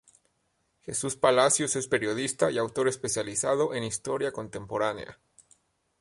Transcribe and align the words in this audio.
Jesús 0.79 1.15
Palacios 1.15 1.75
es 1.75 1.85
periodista 1.87 2.49
y 2.49 2.57
autor 2.57 2.87
especializado 2.87 3.75
en 3.75 3.83
historia 3.83 4.31
contemporánea. 4.31 5.19